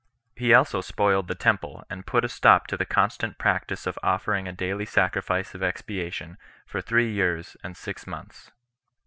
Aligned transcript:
He 0.35 0.51
also 0.51 0.81
spoiled 0.81 1.27
the 1.27 1.35
temple, 1.35 1.83
and 1.87 2.07
put 2.07 2.25
a 2.25 2.27
stop 2.27 2.65
to 2.65 2.75
the 2.75 2.87
constant 2.87 3.37
practice 3.37 3.85
of 3.85 3.99
offering 4.01 4.47
a 4.47 4.51
daily 4.51 4.87
sacrifice 4.87 5.53
of 5.53 5.61
expiation 5.61 6.39
for 6.65 6.81
three 6.81 7.11
years 7.13 7.55
and 7.63 7.77
six 7.77 8.07
months. 8.07 8.49